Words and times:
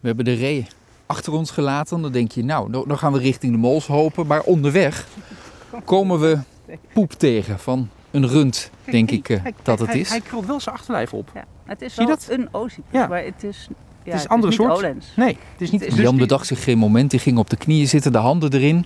We 0.00 0.06
hebben 0.06 0.24
de 0.24 0.32
ree 0.34 0.66
achter 1.06 1.32
ons 1.32 1.50
gelaten. 1.50 2.02
Dan 2.02 2.12
denk 2.12 2.32
je, 2.32 2.44
nou, 2.44 2.70
dan 2.86 2.98
gaan 2.98 3.12
we 3.12 3.18
richting 3.18 3.52
de 3.52 3.58
Moolshopen. 3.58 4.26
Maar 4.26 4.42
onderweg 4.42 5.06
komen 5.84 6.20
we 6.20 6.38
poep 6.92 7.12
tegen 7.12 7.58
van 7.58 7.88
een 8.10 8.28
rund, 8.28 8.70
denk 8.84 9.10
ik 9.10 9.28
uh, 9.28 9.40
dat 9.62 9.78
het 9.78 9.94
is. 9.94 10.08
Hij 10.08 10.20
krult 10.20 10.46
wel 10.46 10.60
zijn 10.60 10.74
achterlijf 10.74 11.12
op. 11.14 11.30
Ja, 11.34 11.44
het 11.64 11.82
is 11.82 11.94
Zie 11.94 12.02
je 12.02 12.08
wel 12.08 12.48
dat? 12.56 12.70
een 12.70 12.84
Ja. 12.90 13.06
maar 13.06 13.24
het 13.24 13.44
is, 13.44 13.66
ja, 13.70 13.74
het 14.04 14.14
is 14.14 14.22
een 14.22 14.28
andere 14.28 14.52
niet 14.52 14.60
soort. 14.60 14.72
Olens. 14.72 15.06
Nee, 15.16 15.28
het 15.52 15.60
is 15.60 15.70
niet... 15.70 15.80
Het 15.80 15.88
is- 15.90 15.94
dus 15.94 16.04
Jan 16.04 16.14
die- 16.16 16.22
bedacht 16.22 16.46
zich 16.46 16.64
geen 16.64 16.78
moment. 16.78 17.10
Die 17.10 17.20
ging 17.20 17.38
op 17.38 17.50
de 17.50 17.56
knieën 17.56 17.88
zitten, 17.88 18.12
de 18.12 18.18
handen 18.18 18.52
erin. 18.52 18.84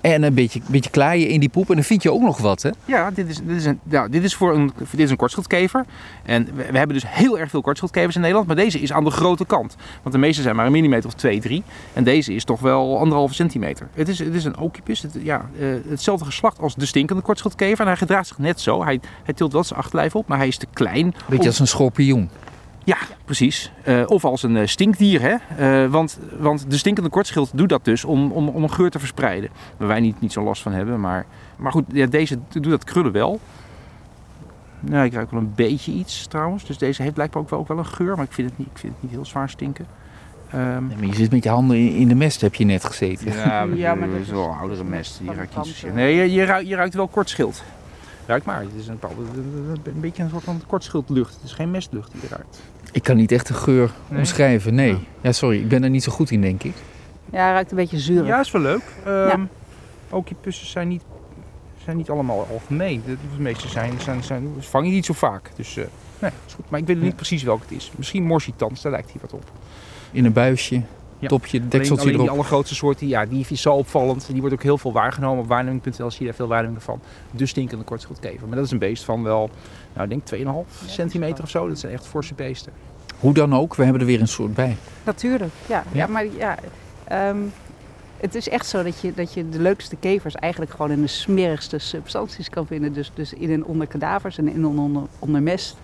En 0.00 0.22
een 0.22 0.34
beetje, 0.34 0.60
beetje 0.66 0.90
klaaien 0.90 1.28
in 1.28 1.40
die 1.40 1.48
poep. 1.48 1.68
En 1.68 1.74
dan 1.74 1.84
vind 1.84 2.02
je 2.02 2.12
ook 2.12 2.22
nog 2.22 2.38
wat, 2.38 2.62
hè? 2.62 2.70
Ja, 2.84 3.10
dit 3.10 3.28
is, 3.28 3.36
dit 3.44 3.56
is, 3.56 3.64
een, 3.64 3.80
ja, 3.88 4.08
dit 4.08 4.24
is 4.24 4.34
voor 4.34 4.54
een, 4.54 4.72
dit 4.90 5.00
is 5.00 5.10
een 5.10 5.16
kortschildkever. 5.16 5.84
En 6.22 6.44
we, 6.54 6.66
we 6.70 6.78
hebben 6.78 6.96
dus 6.96 7.04
heel 7.08 7.38
erg 7.38 7.50
veel 7.50 7.60
kortschildkevers 7.60 8.14
in 8.14 8.20
Nederland. 8.20 8.46
Maar 8.46 8.56
deze 8.56 8.80
is 8.80 8.92
aan 8.92 9.04
de 9.04 9.10
grote 9.10 9.44
kant. 9.46 9.76
Want 10.02 10.14
de 10.14 10.20
meeste 10.20 10.42
zijn 10.42 10.56
maar 10.56 10.66
een 10.66 10.72
millimeter 10.72 11.06
of 11.06 11.14
2, 11.14 11.40
3. 11.40 11.62
En 11.92 12.04
deze 12.04 12.34
is 12.34 12.44
toch 12.44 12.60
wel 12.60 12.98
anderhalve 12.98 13.34
centimeter. 13.34 13.88
Het 13.94 14.08
is, 14.08 14.18
het 14.18 14.34
is 14.34 14.44
een 14.44 14.58
occipus. 14.58 15.02
Het, 15.02 15.16
ja, 15.22 15.48
eh, 15.60 15.66
hetzelfde 15.88 16.24
geslacht 16.24 16.58
als 16.60 16.74
de 16.74 16.86
stinkende 16.86 17.22
kortschildkever. 17.22 17.80
En 17.80 17.86
hij 17.86 17.96
gedraagt 17.96 18.26
zich 18.26 18.38
net 18.38 18.60
zo. 18.60 18.84
Hij, 18.84 19.00
hij 19.24 19.34
tilt 19.34 19.52
wel 19.52 19.64
zijn 19.64 19.78
achterlijf 19.78 20.14
op, 20.14 20.28
maar 20.28 20.38
hij 20.38 20.48
is 20.48 20.56
te 20.56 20.66
klein. 20.72 21.14
Beetje 21.26 21.38
om- 21.42 21.46
als 21.46 21.58
een 21.58 21.66
schorpioen. 21.66 22.30
Precies. 23.26 23.72
Eh, 23.82 24.02
of 24.06 24.24
als 24.24 24.42
een 24.42 24.56
eh, 24.56 24.66
stinkdier. 24.66 25.20
Hè? 25.20 25.34
Eh, 25.56 25.90
want, 25.90 26.18
want 26.38 26.70
de 26.70 26.76
stinkende 26.76 27.10
kortschild 27.10 27.50
doet 27.54 27.68
dat 27.68 27.84
dus 27.84 28.04
om, 28.04 28.32
om, 28.32 28.48
om 28.48 28.62
een 28.62 28.72
geur 28.72 28.90
te 28.90 28.98
verspreiden. 28.98 29.50
Waar 29.76 29.88
wij 29.88 30.00
niet, 30.00 30.20
niet 30.20 30.32
zo 30.32 30.42
last 30.42 30.62
van 30.62 30.72
hebben. 30.72 31.00
Maar, 31.00 31.26
maar 31.56 31.72
goed, 31.72 31.84
ja, 31.92 32.06
deze 32.06 32.38
doet 32.48 32.64
dat 32.70 32.84
krullen 32.84 33.12
wel. 33.12 33.40
Nou, 34.80 35.04
ik 35.04 35.12
ruik 35.12 35.30
wel 35.30 35.40
een 35.40 35.52
beetje 35.54 35.92
iets 35.92 36.26
trouwens. 36.26 36.64
Dus 36.64 36.78
deze 36.78 37.02
heeft 37.02 37.14
blijkbaar 37.14 37.42
ook 37.42 37.50
wel, 37.50 37.58
ook 37.58 37.68
wel 37.68 37.78
een 37.78 37.86
geur. 37.86 38.16
Maar 38.16 38.24
ik 38.24 38.32
vind 38.32 38.48
het 38.48 38.58
niet, 38.58 38.68
ik 38.72 38.78
vind 38.78 38.92
het 38.92 39.02
niet 39.02 39.12
heel 39.12 39.24
zwaar 39.24 39.50
stinken. 39.50 39.86
Ehm, 40.50 40.60
Ja, 40.60 40.96
maar 40.98 41.06
je 41.06 41.14
zit 41.14 41.30
met 41.30 41.44
je 41.44 41.50
handen 41.50 41.76
in, 41.76 41.92
in 41.94 42.08
de 42.08 42.14
mest, 42.14 42.40
heb 42.40 42.54
je 42.54 42.64
net 42.64 42.84
gezeten. 42.84 43.32
ja, 43.32 43.64
maar, 43.64 43.76
Ja, 43.76 43.94
maar 43.94 44.08
dat 44.08 44.20
is 44.20 44.30
wel 44.30 44.56
oudere 44.60 44.84
mest. 44.84 45.18
Die 45.18 45.34
ruikt. 45.34 45.94
Nee, 45.94 46.14
je, 46.14 46.32
je, 46.32 46.44
ruikt, 46.44 46.68
je 46.68 46.74
ruikt 46.74 46.94
wel 46.94 47.08
kortschild. 47.08 47.62
Ruik 48.26 48.44
maar. 48.44 48.60
Het 48.60 48.70
is 48.78 48.86
een, 48.88 48.98
bepaalde, 49.00 49.22
een 49.84 50.00
beetje 50.00 50.22
een 50.22 50.30
soort 50.30 50.44
van 50.44 50.62
kortschildlucht. 50.66 51.34
Het 51.34 51.42
is 51.44 51.52
geen 51.52 51.70
mestlucht 51.70 52.12
die 52.12 52.20
je 52.22 52.28
ruikt. 52.28 52.60
Ik 52.92 53.02
kan 53.02 53.16
niet 53.16 53.32
echt 53.32 53.46
de 53.46 53.54
geur 53.54 53.90
Nee? 54.08 54.18
omschrijven, 54.18 54.74
nee. 54.74 54.92
Ja. 54.92 54.98
Ja, 55.20 55.32
sorry, 55.32 55.58
ik 55.58 55.68
ben 55.68 55.82
er 55.84 55.90
niet 55.90 56.02
zo 56.02 56.12
goed 56.12 56.30
in, 56.30 56.40
denk 56.40 56.62
ik. 56.62 56.74
Ja, 57.32 57.42
hij 57.42 57.52
ruikt 57.52 57.70
een 57.70 57.76
beetje 57.76 57.98
zuurig. 57.98 58.26
Ja, 58.26 58.40
is 58.40 58.50
wel 58.50 58.62
leuk. 58.62 58.82
Ja. 59.04 59.32
Um, 59.32 59.48
Okipussen 60.10 60.66
zijn 60.66 60.88
niet, 60.88 61.02
zijn 61.84 61.96
niet 61.96 62.10
allemaal 62.10 62.46
algemeen. 62.52 63.02
De, 63.06 63.16
de 63.36 63.42
meeste 63.42 63.68
zijn, 63.68 64.00
zijn, 64.00 64.22
zijn, 64.22 64.54
vang 64.58 64.86
je 64.86 64.92
niet 64.92 65.04
zo 65.06 65.12
vaak. 65.12 65.50
Dus 65.56 65.76
eh, 65.76 65.84
nee, 66.18 66.30
is 66.46 66.54
goed. 66.54 66.70
Maar 66.70 66.80
ik 66.80 66.86
weet 66.86 67.00
niet 67.00 67.16
precies 67.16 67.42
welke 67.42 67.62
het 67.62 67.72
is. 67.76 67.92
Misschien 67.96 68.24
morsitans, 68.24 68.82
daar 68.82 68.92
lijkt 68.92 69.10
hij 69.12 69.20
wat 69.20 69.32
op. 69.32 69.50
In 70.10 70.24
een 70.24 70.32
buisje, 70.32 70.82
Ja. 71.18 71.28
topje, 71.28 71.68
dekseltje 71.68 71.94
alleen 71.94 72.06
die 72.06 72.14
erop. 72.14 72.28
allergrootste 72.28 72.74
soort, 72.74 72.98
die, 72.98 73.08
ja, 73.08 73.26
die 73.26 73.46
is 73.48 73.60
zo 73.60 73.72
opvallend. 73.72 74.26
Die 74.32 74.40
wordt 74.40 74.54
ook 74.54 74.62
heel 74.62 74.78
veel 74.78 74.92
waargenomen 74.92 75.42
op 75.42 75.48
waarneming.nl. 75.48 76.10
Zie 76.10 76.20
je 76.20 76.24
daar 76.24 76.34
veel 76.34 76.46
waarnemingen 76.46 76.82
van. 76.82 77.00
De 77.30 77.46
stinkende 77.46 77.84
kortschildkever. 77.84 78.46
Maar 78.46 78.56
dat 78.56 78.64
is 78.64 78.70
een 78.70 78.78
beest 78.78 79.04
van 79.04 79.22
wel, 79.22 79.50
nou 79.92 80.10
ik 80.10 80.28
denk 80.28 80.44
2,5 80.84 80.86
centimeter 80.86 81.44
of 81.44 81.50
zo. 81.50 81.68
Dat 81.68 81.78
zijn 81.78 81.92
echt 81.92 82.06
forse 82.06 82.34
beesten. 82.34 82.72
Hoe 83.20 83.34
dan 83.34 83.54
ook, 83.54 83.74
we 83.74 83.82
hebben 83.82 84.00
er 84.00 84.06
weer 84.06 84.20
een 84.20 84.28
soort 84.28 84.54
bij. 84.54 84.76
Natuurlijk, 85.04 85.52
ja. 85.68 85.84
Ja. 85.92 85.98
ja. 85.98 86.06
maar 86.06 86.26
ja, 86.36 86.58
ehm, 87.04 87.38
het 88.16 88.34
is 88.34 88.48
echt 88.48 88.66
zo 88.66 88.82
dat 88.82 89.00
je, 89.00 89.12
dat 89.14 89.34
je 89.34 89.48
de 89.48 89.60
leukste 89.60 89.96
kevers 89.96 90.34
eigenlijk 90.34 90.70
gewoon 90.70 90.90
in 90.90 91.00
de 91.00 91.06
smerigste 91.06 91.78
substanties 91.78 92.48
kan 92.48 92.66
vinden. 92.66 92.92
Dus, 92.92 93.10
dus 93.14 93.32
in 93.32 93.50
en 93.50 93.64
onder 93.64 93.86
kadavers 93.86 94.38
en 94.38 94.48
in 94.48 94.54
en 94.54 94.64
onder, 94.64 95.02
onder 95.18 95.42
mest. 95.42 95.76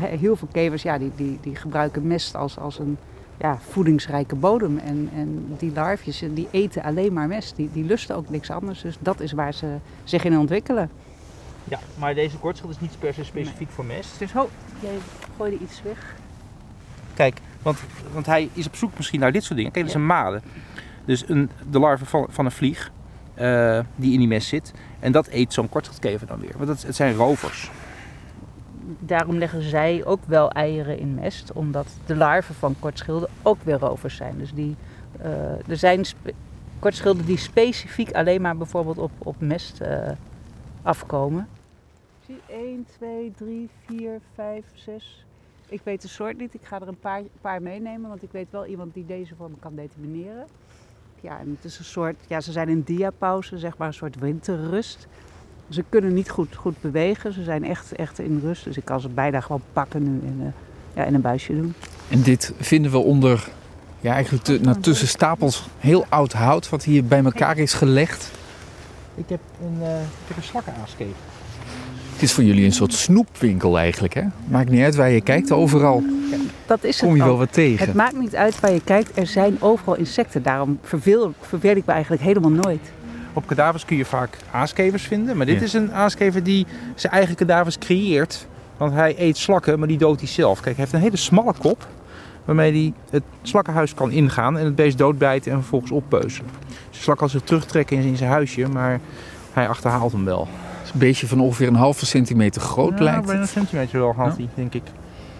Hè, 0.00 0.16
Heel 0.16 0.36
veel 0.36 0.48
kevers 0.52 0.82
ja, 0.82 0.98
die, 0.98 1.10
die, 1.16 1.38
die 1.40 1.56
gebruiken 1.56 2.06
mest 2.06 2.34
als, 2.34 2.58
als 2.58 2.78
een 2.78 2.98
ja, 3.40 3.58
voedingsrijke 3.70 4.34
bodem. 4.34 4.78
En, 4.78 5.10
en 5.14 5.54
die 5.58 5.72
larfjes 5.72 6.22
die 6.30 6.48
eten 6.50 6.82
alleen 6.82 7.12
maar 7.12 7.28
mest. 7.28 7.56
Die, 7.56 7.70
die 7.72 7.84
lusten 7.84 8.16
ook 8.16 8.30
niks 8.30 8.50
anders. 8.50 8.82
Dus 8.82 8.96
dat 9.00 9.20
is 9.20 9.32
waar 9.32 9.54
ze 9.54 9.76
zich 10.04 10.24
in 10.24 10.38
ontwikkelen. 10.38 10.90
Ja, 11.64 11.78
maar 11.98 12.14
deze 12.14 12.36
kortschild 12.36 12.70
is 12.70 12.80
niet 12.80 12.98
per 12.98 13.14
se 13.14 13.24
specifiek 13.24 13.70
voor 13.70 13.84
mest. 13.84 14.18
Dus 14.18 14.32
ho, 14.32 14.48
jij 14.80 14.98
gooide 15.36 15.58
iets 15.58 15.82
weg. 15.82 16.14
Kijk, 17.14 17.40
want, 17.62 17.78
want 18.12 18.26
hij 18.26 18.48
is 18.52 18.66
op 18.66 18.76
zoek 18.76 18.96
misschien 18.96 19.20
naar 19.20 19.32
dit 19.32 19.44
soort 19.44 19.56
dingen. 19.56 19.72
Kijk, 19.72 19.84
dat 19.84 19.94
is 19.94 20.00
een 20.00 20.06
made. 20.06 20.40
Dus 21.04 21.28
een, 21.28 21.50
de 21.70 21.78
larve 21.78 22.04
van, 22.04 22.26
van 22.30 22.44
een 22.44 22.52
vlieg 22.52 22.90
eh, 23.34 23.80
die 23.96 24.12
in 24.12 24.18
die 24.18 24.28
mest 24.28 24.48
zit. 24.48 24.72
En 24.98 25.12
dat 25.12 25.28
eet 25.28 25.52
zo'n 25.52 25.68
kortschildkever 25.68 26.26
dan 26.26 26.40
weer. 26.40 26.52
Want 26.56 26.66
dat, 26.66 26.82
het 26.82 26.96
zijn 26.96 27.14
rovers. 27.14 27.70
Daarom 28.98 29.38
leggen 29.38 29.62
zij 29.62 30.04
ook 30.04 30.24
wel 30.26 30.50
eieren 30.50 30.98
in 30.98 31.14
mest, 31.14 31.52
omdat 31.52 31.86
de 32.06 32.16
larven 32.16 32.54
van 32.54 32.74
kortschilden 32.78 33.28
ook 33.42 33.62
weer 33.62 33.78
rovers 33.78 34.16
zijn. 34.16 34.38
Dus 34.38 34.54
die, 34.54 34.76
eh, 35.20 35.68
er 35.68 35.76
zijn 35.76 36.04
kortschilden 36.78 37.26
die 37.26 37.36
specifiek 37.36 38.12
alleen 38.12 38.40
maar 38.40 38.56
bijvoorbeeld 38.56 38.98
op, 38.98 39.10
op 39.18 39.36
mest 39.38 39.80
eh, 39.80 40.10
afkomen. 40.82 41.48
Ik 42.20 42.36
zie 42.48 42.56
1, 42.56 42.86
2, 42.98 43.32
3, 43.36 43.68
4, 43.86 44.20
5, 44.34 44.64
6. 44.74 45.24
Ik 45.68 45.80
weet 45.84 46.02
de 46.02 46.08
soort 46.08 46.38
niet. 46.38 46.54
Ik 46.54 46.64
ga 46.64 46.80
er 46.80 46.88
een 46.88 46.98
paar, 46.98 47.22
paar 47.40 47.62
meenemen, 47.62 48.08
want 48.08 48.22
ik 48.22 48.32
weet 48.32 48.50
wel 48.50 48.66
iemand 48.66 48.94
die 48.94 49.06
deze 49.06 49.34
voor 49.34 49.50
me 49.50 49.56
kan 49.60 49.74
determineren. 49.74 50.46
Ja, 51.20 51.38
en 51.38 51.50
het 51.50 51.64
is 51.64 51.78
een 51.78 51.84
soort, 51.84 52.16
ja, 52.28 52.40
ze 52.40 52.52
zijn 52.52 52.68
in 52.68 52.82
diapauze, 52.82 53.58
zeg 53.58 53.76
maar 53.76 53.86
een 53.86 53.94
soort 53.94 54.18
winterrust. 54.18 55.06
Ze 55.70 55.84
kunnen 55.88 56.14
niet 56.14 56.30
goed, 56.30 56.56
goed 56.56 56.74
bewegen. 56.80 57.32
Ze 57.32 57.42
zijn 57.42 57.64
echt, 57.64 57.92
echt 57.92 58.18
in 58.18 58.40
rust. 58.44 58.64
Dus 58.64 58.76
ik 58.76 58.84
kan 58.84 59.00
ze 59.00 59.08
bijna 59.08 59.40
gewoon 59.40 59.62
pakken 59.72 60.02
nu 60.02 60.20
en 60.26 60.36
eh, 60.40 60.52
ja, 60.96 61.04
in 61.04 61.14
een 61.14 61.20
buisje 61.20 61.52
doen. 61.56 61.74
En 62.08 62.22
dit 62.22 62.52
vinden 62.58 62.90
we 62.90 62.98
onder, 62.98 63.48
ja 64.00 64.12
eigenlijk 64.12 64.44
te- 64.44 64.58
nou, 64.62 64.80
tussen 64.80 65.08
stapels 65.08 65.66
heel 65.78 66.06
oud 66.08 66.32
hout 66.32 66.68
wat 66.68 66.84
hier 66.84 67.04
bij 67.04 67.24
elkaar 67.24 67.58
is 67.58 67.72
gelegd. 67.72 68.30
Ik 69.14 69.28
heb 69.28 69.40
een, 69.62 69.76
uh, 69.82 70.00
ik 70.00 70.26
heb 70.28 70.36
een 70.36 70.42
slakkenaaskever. 70.42 71.14
Het 72.12 72.22
is 72.22 72.32
voor 72.34 72.44
jullie 72.44 72.64
een 72.64 72.72
soort 72.72 72.92
snoepwinkel 72.92 73.78
eigenlijk, 73.78 74.14
hè? 74.14 74.22
Maakt 74.44 74.70
niet 74.70 74.82
uit 74.82 74.94
waar 74.94 75.10
je 75.10 75.20
kijkt, 75.20 75.52
overal 75.52 76.02
Dat 76.66 76.84
is 76.84 76.98
kom 76.98 77.08
het 77.08 77.18
je 77.18 77.24
wel 77.24 77.38
wat 77.38 77.52
tegen. 77.52 77.86
Het 77.86 77.94
maakt 77.94 78.18
niet 78.18 78.36
uit 78.36 78.60
waar 78.60 78.72
je 78.72 78.80
kijkt. 78.84 79.18
Er 79.18 79.26
zijn 79.26 79.56
overal 79.62 79.96
insecten. 79.96 80.42
Daarom 80.42 80.78
verveel, 80.82 81.32
verveel 81.40 81.76
ik 81.76 81.86
me 81.86 81.92
eigenlijk 81.92 82.22
helemaal 82.22 82.50
nooit. 82.50 82.92
Op 83.32 83.46
kadavers 83.46 83.84
kun 83.84 83.96
je 83.96 84.04
vaak 84.04 84.36
aaskevers 84.50 85.02
vinden. 85.02 85.36
Maar 85.36 85.46
dit 85.46 85.58
Ja. 85.58 85.62
is 85.64 85.72
een 85.72 85.92
aaskever 85.92 86.42
die 86.42 86.66
zijn 86.94 87.12
eigen 87.12 87.34
kadavers 87.34 87.78
creëert. 87.78 88.46
Want 88.76 88.92
hij 88.92 89.14
eet 89.18 89.36
slakken, 89.36 89.78
maar 89.78 89.88
die 89.88 89.98
doodt 89.98 90.20
hij 90.20 90.28
zelf. 90.28 90.60
Kijk, 90.60 90.76
hij 90.76 90.84
heeft 90.84 90.92
een 90.92 91.00
hele 91.00 91.16
smalle 91.16 91.52
kop. 91.58 91.86
Waarmee 92.44 92.72
hij 92.72 92.92
het 93.10 93.22
slakkenhuis 93.42 93.94
kan 93.94 94.10
ingaan 94.10 94.58
en 94.58 94.64
het 94.64 94.74
beest 94.74 94.98
doodbijten 94.98 95.52
en 95.52 95.58
vervolgens 95.58 95.90
oppeuzelen. 95.90 96.50
Dus 96.88 96.98
de 96.98 97.02
slak 97.02 97.18
kan 97.18 97.28
zich 97.28 97.42
terugtrekken 97.42 97.96
in 97.98 98.16
zijn 98.16 98.30
huisje, 98.30 98.68
maar 98.68 99.00
hij 99.52 99.68
achterhaalt 99.68 100.12
hem 100.12 100.24
wel. 100.24 100.48
Het 100.78 100.86
is 100.86 100.92
een 100.92 100.98
beestje 100.98 101.26
van 101.26 101.40
ongeveer 101.40 101.66
een 101.68 101.74
halve 101.74 102.06
centimeter 102.06 102.60
groot 102.62 102.98
ja, 102.98 103.04
lijkt 103.04 103.26
bijna 103.26 103.40
een 103.40 103.48
centimeter 103.48 103.98
wel 103.98 104.12
had 104.14 104.26
Ja. 104.26 104.34
hij, 104.36 104.48
denk 104.54 104.74
ik. 104.74 104.82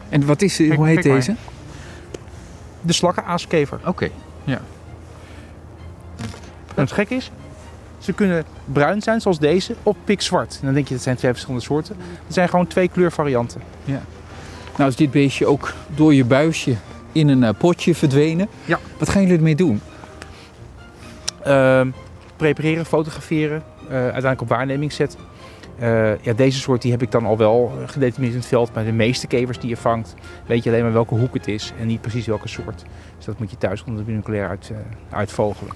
En 0.09 0.27
wat 0.27 0.43
is, 0.43 0.56
Kijk 0.56 0.73
hoe 0.75 0.87
heet 0.87 0.95
maar. 1.05 1.15
deze? 1.15 1.34
De 2.81 2.93
slakkenaaskever. 2.93 3.79
Oké. 3.87 4.09
En 6.75 6.87
het 6.87 6.93
gek 6.93 7.11
is, 7.11 7.31
ze 8.00 8.12
kunnen 8.12 8.44
bruin 8.72 9.03
zijn 9.03 9.21
zoals 9.21 9.38
deze 9.38 9.75
of 9.83 9.97
pikzwart. 10.05 10.59
En 10.61 10.65
dan 10.65 10.75
denk 10.75 10.88
je 10.88 10.94
dat 10.94 11.03
zijn 11.03 11.16
twee 11.16 11.31
verschillende 11.31 11.65
soorten. 11.65 11.97
Het 12.25 12.34
zijn 12.34 12.49
gewoon 12.49 12.66
twee 12.66 12.88
kleurvarianten. 12.88 13.61
Nou 14.77 14.93
is 14.93 14.97
dit 14.97 15.11
beestje 15.11 15.47
ook 15.47 15.72
door 15.94 16.15
je 16.15 16.25
buisje 16.25 16.77
in 17.12 17.28
een 17.28 17.44
eh, 17.44 17.50
potje 17.59 17.94
verdwenen. 17.94 18.49
Ja. 18.65 18.78
Wat 18.99 19.09
gaan 19.09 19.22
jullie 19.22 19.37
ermee 19.37 19.55
doen? 19.55 19.81
Ehm, 21.43 21.91
prepareren, 22.37 22.87
fotograferen, 22.87 23.62
eh, 23.88 23.94
uiteindelijk 23.94 24.41
op 24.41 24.49
waarneming 24.49 24.93
zetten. 24.93 25.21
Eh, 25.78 26.22
ja, 26.22 26.32
deze 26.32 26.59
soort 26.61 26.82
die 26.82 26.91
heb 26.91 27.03
ik 27.03 27.11
dan 27.11 27.25
al 27.25 27.37
wel 27.37 27.72
gedetermineerd 27.87 28.34
in 28.34 28.41
het 28.41 28.49
veld. 28.49 28.75
Maar 28.75 28.84
de 28.84 28.93
meeste 28.93 29.27
kevers 29.27 29.59
die 29.59 29.69
je 29.69 29.77
vangt, 29.77 30.15
weet 30.47 30.65
je 30.65 30.71
alleen 30.71 30.82
maar 30.82 30.93
welke 30.93 31.15
hoek 31.15 31.34
het 31.34 31.49
is 31.49 31.72
en 31.81 31.87
niet 31.87 32.00
precies 32.00 32.27
welke 32.27 32.49
soort. 32.49 32.84
Dus 33.17 33.25
dat 33.25 33.38
moet 33.38 33.50
je 33.50 33.58
thuis 33.58 33.85
onder 33.85 34.05
de 34.05 34.11
binoculair 34.11 34.49
uit, 34.49 34.73
uitvogelen. 35.11 35.75